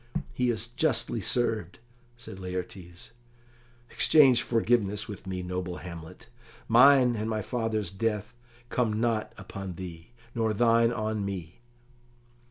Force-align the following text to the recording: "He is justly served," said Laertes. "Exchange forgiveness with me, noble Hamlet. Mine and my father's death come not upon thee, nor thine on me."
"He 0.33 0.49
is 0.49 0.65
justly 0.65 1.21
served," 1.21 1.77
said 2.17 2.39
Laertes. 2.39 3.11
"Exchange 3.91 4.41
forgiveness 4.41 5.07
with 5.07 5.27
me, 5.27 5.43
noble 5.43 5.77
Hamlet. 5.77 6.25
Mine 6.67 7.15
and 7.15 7.29
my 7.29 7.43
father's 7.43 7.91
death 7.91 8.33
come 8.69 8.99
not 8.99 9.31
upon 9.37 9.73
thee, 9.75 10.09
nor 10.33 10.55
thine 10.55 10.91
on 10.91 11.23
me." 11.23 11.59